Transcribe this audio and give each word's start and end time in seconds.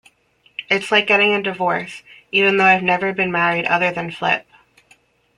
It's 0.67 0.91
like 0.91 1.05
getting 1.05 1.31
a 1.35 1.43
divorce; 1.43 2.01
even 2.31 2.57
though 2.57 2.65
I've 2.65 2.81
never 2.81 3.13
been 3.13 3.31
married 3.31 3.65
other 3.65 3.91
than 3.91 4.09
Flip. 4.09 4.47